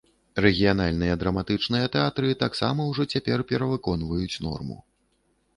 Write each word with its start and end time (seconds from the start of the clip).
Рэгіянальныя 0.43 1.17
драматычныя 1.23 1.91
тэатры 1.95 2.33
таксама 2.45 2.79
ўжо 2.93 3.07
цяпер 3.15 3.47
перавыконваюць 3.53 4.41
норму. 4.49 4.81